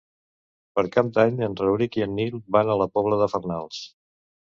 [0.79, 3.89] Per Cap d'Any en Rauric i en Nil van a la Pobla de Farnals.